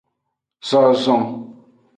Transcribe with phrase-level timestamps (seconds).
[0.69, 1.21] Zozon.